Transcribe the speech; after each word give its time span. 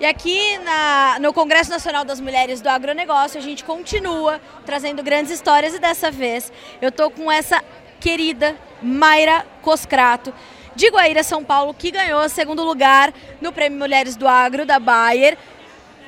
E 0.00 0.06
aqui 0.06 0.56
na, 0.60 1.18
no 1.20 1.30
Congresso 1.30 1.68
Nacional 1.68 2.06
das 2.06 2.22
Mulheres 2.22 2.62
do 2.62 2.70
Agronegócio, 2.70 3.38
a 3.38 3.42
gente 3.42 3.62
continua 3.62 4.40
trazendo 4.64 5.02
grandes 5.02 5.30
histórias 5.30 5.74
e 5.74 5.78
dessa 5.78 6.10
vez 6.10 6.50
eu 6.80 6.90
tô 6.90 7.10
com 7.10 7.30
essa 7.30 7.62
querida 8.00 8.56
Mayra 8.80 9.44
Coscrato, 9.60 10.32
de 10.74 10.88
Guaíra, 10.88 11.22
São 11.22 11.44
Paulo, 11.44 11.74
que 11.74 11.90
ganhou 11.90 12.26
segundo 12.30 12.64
lugar 12.64 13.12
no 13.42 13.52
Prêmio 13.52 13.78
Mulheres 13.78 14.16
do 14.16 14.26
Agro 14.26 14.64
da 14.64 14.78
Bayer 14.78 15.36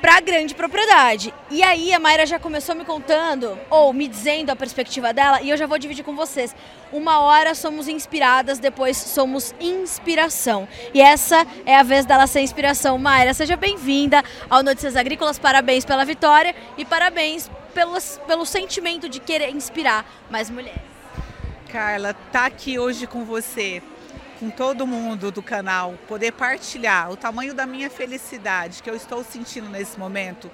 para 0.03 0.19
grande 0.19 0.53
propriedade. 0.53 1.33
E 1.49 1.63
aí 1.63 1.93
a 1.93 1.97
Mayra 1.97 2.25
já 2.25 2.37
começou 2.37 2.75
me 2.75 2.83
contando, 2.83 3.57
ou 3.69 3.93
me 3.93 4.05
dizendo 4.05 4.49
a 4.49 4.55
perspectiva 4.55 5.13
dela, 5.13 5.41
e 5.41 5.49
eu 5.49 5.55
já 5.55 5.65
vou 5.65 5.79
dividir 5.79 6.03
com 6.03 6.13
vocês. 6.13 6.53
Uma 6.91 7.21
hora 7.21 7.55
somos 7.55 7.87
inspiradas, 7.87 8.59
depois 8.59 8.97
somos 8.97 9.55
inspiração. 9.61 10.67
E 10.93 11.01
essa 11.01 11.47
é 11.65 11.77
a 11.77 11.83
vez 11.83 12.05
dela 12.05 12.27
ser 12.27 12.41
inspiração. 12.41 12.97
Mayra, 12.97 13.33
seja 13.33 13.55
bem-vinda 13.55 14.21
ao 14.49 14.61
Notícias 14.61 14.97
Agrícolas, 14.97 15.39
parabéns 15.39 15.85
pela 15.85 16.03
vitória 16.03 16.53
e 16.77 16.83
parabéns 16.83 17.49
pelos, 17.73 18.19
pelo 18.27 18.45
sentimento 18.45 19.07
de 19.07 19.21
querer 19.21 19.51
inspirar 19.51 20.05
mais 20.29 20.49
mulheres. 20.49 20.81
Carla, 21.71 22.13
tá 22.29 22.47
aqui 22.47 22.77
hoje 22.77 23.07
com 23.07 23.23
você 23.23 23.81
com 24.39 24.49
todo 24.49 24.87
mundo 24.87 25.31
do 25.31 25.41
canal, 25.41 25.95
poder 26.07 26.31
partilhar 26.33 27.11
o 27.11 27.15
tamanho 27.15 27.53
da 27.53 27.65
minha 27.65 27.89
felicidade 27.89 28.81
que 28.83 28.89
eu 28.89 28.95
estou 28.95 29.23
sentindo 29.23 29.69
nesse 29.69 29.99
momento, 29.99 30.49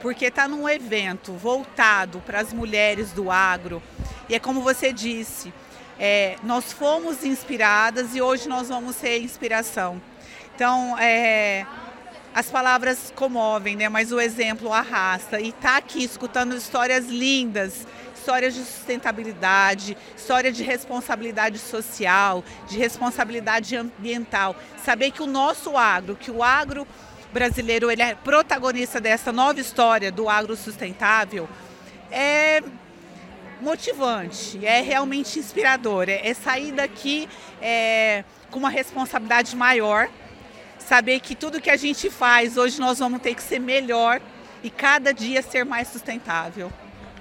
porque 0.00 0.26
está 0.26 0.48
num 0.48 0.68
evento 0.68 1.32
voltado 1.32 2.20
para 2.20 2.40
as 2.40 2.52
mulheres 2.52 3.12
do 3.12 3.30
agro. 3.30 3.82
E 4.28 4.34
é 4.34 4.38
como 4.38 4.60
você 4.60 4.92
disse, 4.92 5.52
é, 5.98 6.36
nós 6.42 6.72
fomos 6.72 7.24
inspiradas 7.24 8.14
e 8.14 8.20
hoje 8.20 8.48
nós 8.48 8.68
vamos 8.68 8.96
ser 8.96 9.20
inspiração. 9.20 10.00
Então, 10.54 10.98
é, 10.98 11.66
as 12.34 12.50
palavras 12.50 13.12
comovem, 13.14 13.76
né? 13.76 13.88
mas 13.88 14.12
o 14.12 14.20
exemplo 14.20 14.72
arrasta. 14.72 15.40
E 15.40 15.52
tá 15.52 15.76
aqui 15.76 16.02
escutando 16.02 16.56
histórias 16.56 17.06
lindas 17.06 17.86
histórias 18.22 18.54
de 18.54 18.60
sustentabilidade, 18.60 19.96
história 20.16 20.52
de 20.52 20.62
responsabilidade 20.62 21.58
social, 21.58 22.44
de 22.68 22.78
responsabilidade 22.78 23.76
ambiental. 23.76 24.54
Saber 24.84 25.10
que 25.10 25.22
o 25.22 25.26
nosso 25.26 25.76
agro, 25.76 26.14
que 26.14 26.30
o 26.30 26.40
agro 26.40 26.86
brasileiro 27.32 27.90
ele 27.90 28.00
é 28.00 28.14
protagonista 28.14 29.00
dessa 29.00 29.32
nova 29.32 29.58
história 29.58 30.12
do 30.12 30.28
agro 30.28 30.54
sustentável, 30.54 31.48
é 32.12 32.62
motivante, 33.60 34.64
é 34.64 34.80
realmente 34.80 35.40
inspirador. 35.40 36.08
É, 36.08 36.28
é 36.28 36.32
sair 36.32 36.70
daqui 36.70 37.28
é, 37.60 38.24
com 38.52 38.60
uma 38.60 38.70
responsabilidade 38.70 39.56
maior, 39.56 40.08
saber 40.82 41.20
que 41.20 41.34
tudo 41.34 41.60
que 41.60 41.70
a 41.70 41.76
gente 41.76 42.10
faz 42.10 42.56
hoje 42.56 42.80
nós 42.80 42.98
vamos 42.98 43.22
ter 43.22 43.34
que 43.34 43.42
ser 43.42 43.58
melhor 43.58 44.20
e 44.62 44.70
cada 44.70 45.12
dia 45.12 45.42
ser 45.42 45.64
mais 45.64 45.88
sustentável. 45.88 46.72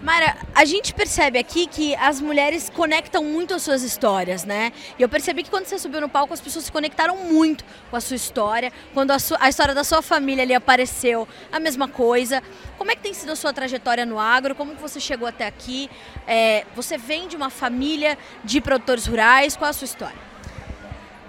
Mara, 0.02 0.36
a 0.56 0.66
gente 0.66 0.96
percebe 0.96 1.38
aqui 1.38 1.68
que 1.68 1.94
as 1.94 2.20
mulheres 2.20 2.72
conectam 2.72 3.24
muito 3.24 3.54
as 3.54 3.62
suas 3.62 3.84
histórias, 3.84 4.44
né? 4.44 4.74
E 4.98 5.02
eu 5.04 5.08
percebi 5.08 5.44
que 5.44 5.50
quando 5.52 5.66
você 5.66 5.78
subiu 5.78 6.02
no 6.02 6.10
palco, 6.10 6.34
as 6.34 6.42
pessoas 6.42 6.66
se 6.66 6.72
conectaram 6.72 7.18
muito 7.18 7.64
com 7.92 7.96
a 7.96 8.02
sua 8.02 8.16
história. 8.16 8.74
Quando 8.96 9.12
a, 9.12 9.20
sua, 9.20 9.38
a 9.40 9.48
história 9.48 9.76
da 9.76 9.84
sua 9.84 10.02
família 10.02 10.44
ali 10.44 10.56
apareceu, 10.56 11.28
a 11.52 11.60
mesma 11.60 11.88
coisa. 11.88 12.42
Como 12.80 12.90
é 12.90 12.96
que 12.96 13.04
tem 13.04 13.14
sido 13.14 13.32
a 13.32 13.36
sua 13.36 13.54
trajetória 13.54 14.04
no 14.04 14.18
agro? 14.18 14.56
Como 14.56 14.76
que 14.76 14.82
você 14.82 15.00
chegou 15.00 15.28
até 15.28 15.46
aqui? 15.46 15.88
É, 16.26 16.66
você 16.76 16.98
vem 16.98 17.28
de 17.28 17.36
uma 17.36 17.52
família 17.52 18.18
de 18.44 18.60
produtores 18.60 19.06
rurais? 19.06 19.56
Qual 19.56 19.68
é 19.68 19.70
a 19.70 19.74
sua 19.74 19.86
história? 19.86 20.31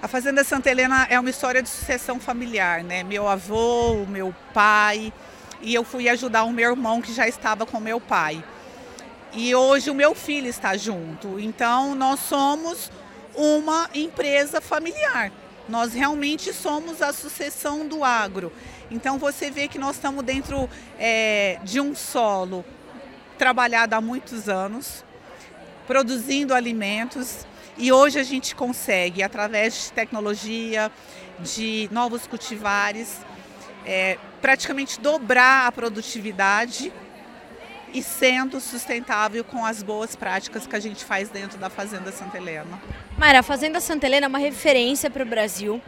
A 0.03 0.08
Fazenda 0.08 0.42
Santa 0.42 0.69
Helena 0.69 1.06
é 1.08 1.20
uma 1.20 1.31
história 1.31 1.62
de 1.62 1.69
sucessão 1.69 2.19
familiar, 2.19 2.83
né? 2.83 3.05
Meu 3.05 3.28
avô, 3.28 4.05
meu 4.05 4.34
pai, 4.53 5.12
e 5.61 5.72
eu 5.72 5.84
fui 5.84 6.08
ajudar 6.08 6.42
o 6.42 6.53
meu 6.53 6.70
irmão 6.70 7.01
que 7.01 7.14
já 7.14 7.29
estava 7.29 7.64
com 7.64 7.79
meu 7.79 8.01
pai. 8.01 8.45
E 9.33 9.55
hoje 9.55 9.91
o 9.91 9.95
meu 9.95 10.12
filho 10.12 10.48
está 10.48 10.77
junto. 10.77 11.39
Então 11.39 11.95
nós 11.95 12.18
somos 12.18 12.91
uma 13.33 13.89
empresa 13.95 14.61
familiar. 14.61 15.30
Nós 15.68 15.95
realmente 15.95 16.52
somos 16.52 17.01
a 17.01 17.12
sucessão 17.12 17.86
do 17.86 18.02
agro. 18.02 18.52
Então 18.91 19.20
você 19.20 19.52
vê 19.52 19.68
que 19.68 19.79
nós 19.79 19.95
estamos 19.95 20.24
dentro 20.24 20.68
é, 20.98 21.61
de 21.62 21.80
um 21.80 21.95
solo 21.95 22.64
trabalhado 23.39 23.95
há 23.95 24.01
muitos 24.01 24.48
anos, 24.48 25.05
produzindo 25.86 26.52
alimentos. 26.52 27.46
E 27.77 27.90
hoje 27.90 28.18
a 28.18 28.22
gente 28.22 28.55
consegue, 28.55 29.22
através 29.22 29.84
de 29.84 29.92
tecnologia, 29.92 30.90
de 31.40 31.88
novos 31.90 32.27
cultivares, 32.27 33.20
é, 33.86 34.18
praticamente 34.40 35.00
dobrar 35.00 35.66
a 35.66 35.72
produtividade 35.72 36.92
e 37.94 38.02
sendo 38.02 38.61
sustentável 38.61 39.44
com 39.44 39.64
as 39.64 39.82
boas 39.82 40.16
práticas 40.16 40.66
que 40.66 40.74
a 40.74 40.80
gente 40.80 41.05
faz 41.05 41.28
dentro 41.28 41.58
da 41.58 41.68
Fazenda 41.68 42.11
Santa 42.11 42.38
Helena. 42.38 42.80
Mara, 43.18 43.40
a 43.40 43.42
Fazenda 43.42 43.80
Santa 43.80 44.06
Helena 44.06 44.27
é 44.27 44.28
uma 44.28 44.38
referência 44.38 45.11
para 45.11 45.22
o 45.22 45.27
Brasil, 45.27 45.80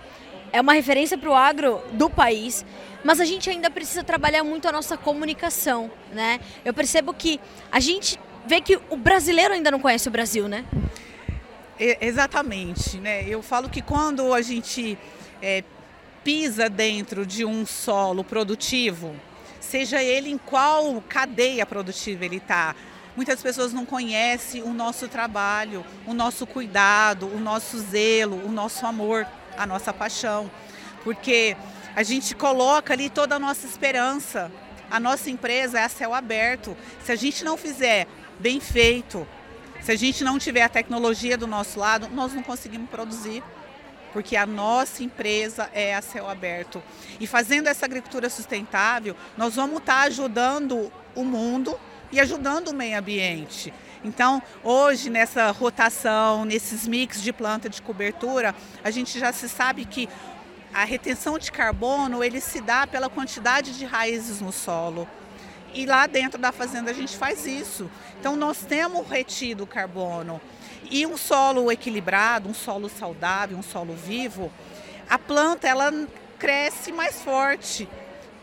é 0.52 0.60
uma 0.60 0.74
referência 0.74 1.16
para 1.16 1.30
o 1.30 1.34
agro 1.34 1.82
do 1.92 2.10
país, 2.10 2.64
mas 3.02 3.20
a 3.20 3.24
gente 3.24 3.48
ainda 3.48 3.70
precisa 3.70 4.04
trabalhar 4.04 4.44
muito 4.44 4.68
a 4.68 4.72
nossa 4.72 4.96
comunicação, 4.96 5.90
né? 6.12 6.40
Eu 6.64 6.72
percebo 6.72 7.12
que 7.12 7.40
a 7.72 7.80
gente 7.80 8.18
vê 8.46 8.60
que 8.60 8.78
o 8.90 8.96
brasileiro 8.96 9.54
ainda 9.54 9.70
não 9.70 9.80
conhece 9.80 10.06
o 10.06 10.10
Brasil, 10.10 10.46
né? 10.46 10.64
Exatamente, 11.78 12.98
né? 12.98 13.24
Eu 13.28 13.42
falo 13.42 13.68
que 13.68 13.82
quando 13.82 14.32
a 14.32 14.40
gente 14.42 14.98
é, 15.42 15.64
pisa 16.22 16.68
dentro 16.68 17.26
de 17.26 17.44
um 17.44 17.66
solo 17.66 18.22
produtivo, 18.22 19.14
seja 19.60 20.02
ele 20.02 20.30
em 20.30 20.38
qual 20.38 21.02
cadeia 21.08 21.66
produtiva 21.66 22.24
ele 22.24 22.36
está. 22.36 22.74
Muitas 23.16 23.42
pessoas 23.42 23.72
não 23.72 23.86
conhecem 23.86 24.62
o 24.62 24.72
nosso 24.72 25.06
trabalho, 25.06 25.84
o 26.06 26.12
nosso 26.12 26.46
cuidado, 26.46 27.26
o 27.26 27.38
nosso 27.38 27.78
zelo, 27.78 28.44
o 28.44 28.50
nosso 28.50 28.84
amor, 28.86 29.26
a 29.56 29.66
nossa 29.66 29.92
paixão. 29.92 30.50
Porque 31.04 31.56
a 31.94 32.02
gente 32.02 32.34
coloca 32.34 32.92
ali 32.92 33.08
toda 33.08 33.36
a 33.36 33.38
nossa 33.38 33.66
esperança. 33.66 34.50
A 34.90 34.98
nossa 34.98 35.30
empresa 35.30 35.78
é 35.78 35.84
a 35.84 35.88
céu 35.88 36.12
aberto. 36.12 36.76
Se 37.04 37.12
a 37.12 37.16
gente 37.16 37.44
não 37.44 37.56
fizer 37.56 38.08
bem 38.40 38.58
feito, 38.58 39.26
se 39.84 39.92
a 39.92 39.96
gente 39.96 40.24
não 40.24 40.38
tiver 40.38 40.62
a 40.62 40.68
tecnologia 40.68 41.36
do 41.36 41.46
nosso 41.46 41.78
lado, 41.78 42.08
nós 42.08 42.32
não 42.32 42.42
conseguimos 42.42 42.88
produzir 42.88 43.42
porque 44.14 44.34
a 44.34 44.46
nossa 44.46 45.02
empresa 45.02 45.68
é 45.74 45.94
a 45.94 46.00
céu 46.00 46.30
aberto. 46.30 46.82
E 47.20 47.26
fazendo 47.26 47.66
essa 47.66 47.84
agricultura 47.84 48.30
sustentável, 48.30 49.14
nós 49.36 49.56
vamos 49.56 49.78
estar 49.78 50.02
ajudando 50.02 50.90
o 51.14 51.24
mundo 51.24 51.78
e 52.10 52.18
ajudando 52.18 52.68
o 52.68 52.74
meio 52.74 52.98
ambiente. 52.98 53.74
Então, 54.02 54.42
hoje, 54.62 55.10
nessa 55.10 55.50
rotação, 55.50 56.46
nesses 56.46 56.86
mix 56.86 57.20
de 57.20 57.32
planta 57.32 57.68
de 57.68 57.82
cobertura, 57.82 58.54
a 58.82 58.90
gente 58.90 59.18
já 59.18 59.32
se 59.32 59.48
sabe 59.48 59.84
que 59.84 60.08
a 60.72 60.84
retenção 60.84 61.38
de 61.38 61.52
carbono 61.52 62.24
ele 62.24 62.40
se 62.40 62.60
dá 62.60 62.86
pela 62.86 63.10
quantidade 63.10 63.76
de 63.76 63.84
raízes 63.84 64.40
no 64.40 64.52
solo. 64.52 65.06
E 65.74 65.84
lá 65.84 66.06
dentro 66.06 66.40
da 66.40 66.52
fazenda 66.52 66.90
a 66.90 66.94
gente 66.94 67.16
faz 67.16 67.46
isso. 67.46 67.90
Então, 68.20 68.36
nós 68.36 68.58
temos 68.58 69.06
retido 69.08 69.66
carbono. 69.66 70.40
E 70.90 71.04
um 71.06 71.16
solo 71.16 71.70
equilibrado, 71.72 72.48
um 72.48 72.54
solo 72.54 72.88
saudável, 72.88 73.58
um 73.58 73.62
solo 73.62 73.94
vivo, 73.94 74.52
a 75.08 75.18
planta 75.18 75.66
ela 75.66 75.92
cresce 76.38 76.92
mais 76.92 77.22
forte 77.22 77.88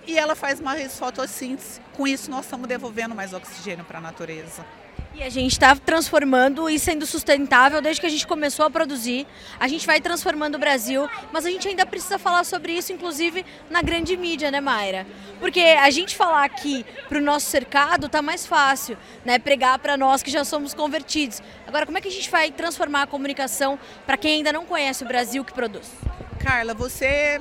e 0.06 0.18
ela 0.18 0.36
faz 0.36 0.60
mais 0.60 0.98
fotossíntese. 0.98 1.80
Com 1.94 2.08
isso, 2.08 2.30
nós 2.30 2.46
estamos 2.46 2.68
devolvendo 2.68 3.16
mais 3.16 3.34
oxigênio 3.34 3.86
para 3.86 4.00
a 4.00 4.02
natureza. 4.02 4.66
E 5.14 5.24
a 5.24 5.30
gente 5.30 5.52
está 5.52 5.76
transformando 5.76 6.70
e 6.70 6.80
sendo 6.80 7.06
sustentável 7.06 7.82
desde 7.82 8.00
que 8.02 8.08
a 8.08 8.10
gente 8.10 8.26
começou 8.26 8.66
a 8.66 8.70
produzir. 8.70 9.28
A 9.60 9.68
gente 9.68 9.86
vai 9.86 10.00
transformando 10.00 10.56
o 10.56 10.60
Brasil, 10.60 11.08
mas 11.32 11.46
a 11.46 11.50
gente 11.50 11.68
ainda 11.68 11.86
precisa 11.86 12.18
falar 12.18 12.44
sobre 12.44 12.74
isso, 12.74 12.94
inclusive 12.94 13.46
na 13.70 13.82
grande 13.82 14.16
mídia, 14.16 14.50
né, 14.50 14.62
Mayra? 14.62 15.06
Porque 15.40 15.60
a 15.60 15.90
gente 15.90 16.16
falar 16.16 16.44
aqui 16.44 16.86
para 17.10 17.18
o 17.18 17.22
nosso 17.22 17.48
cercado 17.48 18.08
tá 18.10 18.22
mais 18.22 18.46
fácil, 18.46 18.98
né? 19.26 19.38
Pregar 19.38 19.78
para 19.80 19.98
nós 19.98 20.24
que 20.24 20.32
já 20.32 20.44
somos 20.44 20.74
convertidos. 20.74 21.42
Agora, 21.68 21.86
como 21.86 21.98
é 21.98 22.02
que 22.02 22.08
a 22.08 22.12
gente 22.12 22.30
vai 22.30 22.52
transformar 22.52 23.04
a 23.04 23.08
comunicação 23.08 23.78
para 24.06 24.18
quem 24.18 24.36
ainda 24.38 24.54
não 24.54 24.66
conhece 24.66 25.04
o 25.04 25.08
Brasil 25.08 25.44
que 25.44 25.54
produz? 25.54 25.92
Carla, 26.40 26.74
você 26.74 27.40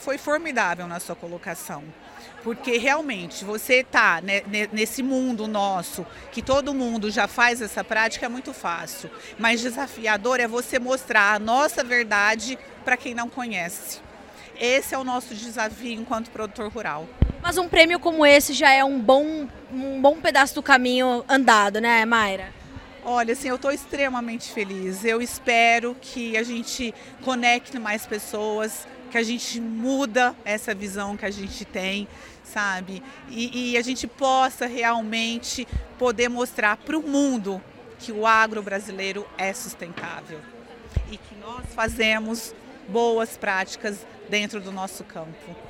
foi 0.00 0.18
formidável 0.18 0.86
na 0.88 0.98
sua 0.98 1.14
colocação. 1.14 1.84
Porque 2.42 2.78
realmente 2.78 3.44
você 3.44 3.84
tá 3.84 4.20
né, 4.22 4.42
nesse 4.72 5.02
mundo 5.02 5.46
nosso, 5.46 6.06
que 6.32 6.40
todo 6.40 6.74
mundo 6.74 7.10
já 7.10 7.28
faz 7.28 7.60
essa 7.60 7.84
prática, 7.84 8.26
é 8.26 8.28
muito 8.28 8.52
fácil. 8.52 9.10
Mas 9.38 9.60
desafiador 9.60 10.40
é 10.40 10.48
você 10.48 10.78
mostrar 10.78 11.34
a 11.34 11.38
nossa 11.38 11.84
verdade 11.84 12.58
para 12.84 12.96
quem 12.96 13.14
não 13.14 13.28
conhece. 13.28 14.00
Esse 14.58 14.94
é 14.94 14.98
o 14.98 15.04
nosso 15.04 15.34
desafio 15.34 15.92
enquanto 15.92 16.30
produtor 16.30 16.70
rural. 16.72 17.06
Mas 17.42 17.56
um 17.56 17.68
prêmio 17.68 17.98
como 17.98 18.26
esse 18.26 18.52
já 18.52 18.70
é 18.70 18.84
um 18.84 18.98
bom, 18.98 19.48
um 19.72 20.00
bom 20.00 20.16
pedaço 20.20 20.54
do 20.54 20.62
caminho 20.62 21.24
andado, 21.28 21.80
né, 21.80 22.04
Mayra? 22.04 22.59
Olha, 23.04 23.32
assim, 23.32 23.48
eu 23.48 23.56
estou 23.56 23.70
extremamente 23.70 24.52
feliz. 24.52 25.04
Eu 25.04 25.22
espero 25.22 25.96
que 26.00 26.36
a 26.36 26.42
gente 26.42 26.94
conecte 27.22 27.78
mais 27.78 28.06
pessoas, 28.06 28.86
que 29.10 29.16
a 29.16 29.22
gente 29.22 29.60
muda 29.60 30.34
essa 30.44 30.74
visão 30.74 31.16
que 31.16 31.24
a 31.24 31.30
gente 31.30 31.64
tem, 31.64 32.06
sabe? 32.44 33.02
E, 33.28 33.72
e 33.72 33.76
a 33.78 33.82
gente 33.82 34.06
possa 34.06 34.66
realmente 34.66 35.66
poder 35.98 36.28
mostrar 36.28 36.76
para 36.76 36.96
o 36.96 37.02
mundo 37.02 37.60
que 37.98 38.12
o 38.12 38.26
agro 38.26 38.62
brasileiro 38.62 39.26
é 39.36 39.52
sustentável 39.52 40.40
e 41.10 41.16
que 41.16 41.34
nós 41.40 41.64
fazemos 41.74 42.54
boas 42.88 43.36
práticas 43.36 44.06
dentro 44.28 44.60
do 44.60 44.72
nosso 44.72 45.04
campo. 45.04 45.69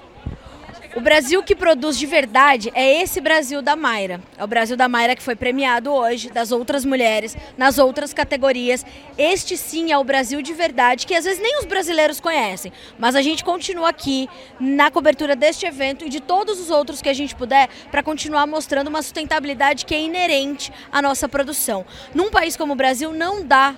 O 0.97 1.01
Brasil 1.01 1.41
que 1.41 1.55
produz 1.55 1.97
de 1.97 2.05
verdade 2.05 2.73
é 2.75 3.01
esse 3.01 3.21
Brasil 3.21 3.63
da 3.63 3.77
Mayra. 3.77 4.21
É 4.37 4.43
o 4.43 4.47
Brasil 4.47 4.77
da 4.77 4.89
Mayra 4.89 5.15
que 5.15 5.23
foi 5.23 5.37
premiado 5.37 5.93
hoje, 5.93 6.31
das 6.31 6.51
outras 6.51 6.85
mulheres, 6.85 7.37
nas 7.57 7.79
outras 7.79 8.13
categorias. 8.13 8.85
Este 9.17 9.57
sim 9.57 9.93
é 9.93 9.99
o 9.99 10.03
Brasil 10.03 10.43
de 10.43 10.53
verdade, 10.53 11.07
que 11.07 11.15
às 11.15 11.25
vezes 11.25 11.41
nem 11.41 11.61
os 11.61 11.65
brasileiros 11.65 12.19
conhecem. 12.19 12.73
Mas 12.99 13.15
a 13.15 13.23
gente 13.23 13.45
continua 13.45 13.89
aqui 13.89 14.29
na 14.59 14.91
cobertura 14.91 15.37
deste 15.37 15.65
evento 15.65 16.05
e 16.05 16.09
de 16.09 16.19
todos 16.19 16.59
os 16.59 16.71
outros 16.71 17.01
que 17.01 17.09
a 17.09 17.15
gente 17.15 17.37
puder 17.37 17.69
para 17.93 18.03
continuar 18.03 18.49
mostrando 18.49 18.89
uma 18.89 19.01
sustentabilidade 19.01 19.87
que 19.87 19.95
é 19.95 20.01
inerente 20.01 20.73
à 20.91 21.01
nossa 21.01 21.29
produção. 21.29 21.87
Num 22.13 22.31
país 22.31 22.57
como 22.57 22.73
o 22.73 22.77
Brasil, 22.77 23.13
não 23.13 23.45
dá 23.45 23.77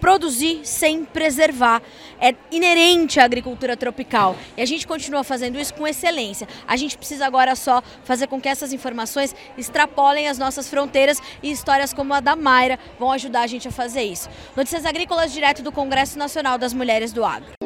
produzir 0.00 0.60
sem 0.64 1.04
preservar. 1.04 1.82
É 2.20 2.34
inerente 2.50 3.20
à 3.20 3.24
agricultura 3.24 3.76
tropical. 3.76 4.36
E 4.56 4.62
a 4.62 4.66
gente 4.66 4.86
continua 4.86 5.22
fazendo 5.22 5.58
isso 5.58 5.74
com 5.74 5.86
excelência. 5.86 6.48
A 6.66 6.76
gente 6.76 6.96
precisa 6.96 7.26
agora 7.26 7.54
só 7.54 7.82
fazer 8.04 8.26
com 8.26 8.40
que 8.40 8.48
essas 8.48 8.72
informações 8.72 9.34
extrapolem 9.56 10.28
as 10.28 10.38
nossas 10.38 10.68
fronteiras 10.68 11.20
e 11.42 11.50
histórias 11.50 11.92
como 11.92 12.14
a 12.14 12.20
da 12.20 12.34
Mayra 12.34 12.78
vão 12.98 13.12
ajudar 13.12 13.42
a 13.42 13.46
gente 13.46 13.68
a 13.68 13.70
fazer 13.70 14.02
isso. 14.02 14.28
Notícias 14.56 14.84
Agrícolas 14.84 15.32
direto 15.32 15.62
do 15.62 15.70
Congresso 15.70 16.18
Nacional 16.18 16.58
das 16.58 16.72
Mulheres 16.72 17.12
do 17.12 17.24
Agro. 17.24 17.57